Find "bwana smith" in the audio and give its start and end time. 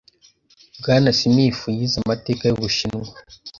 0.79-1.61